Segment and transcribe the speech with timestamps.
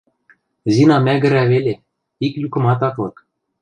[0.73, 1.73] Зина мӓгӹрӓ веле,
[2.25, 3.17] ик юкымат ак лык.